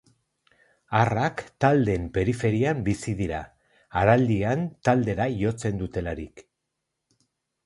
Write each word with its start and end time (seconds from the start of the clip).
Arrak 0.99 1.43
taldeen 1.65 2.07
periferian 2.15 2.81
bizi 2.89 3.13
dira, 3.19 3.43
araldian 4.03 4.65
taldera 4.91 5.29
jotzen 5.45 5.79
dutelarik. 5.85 6.45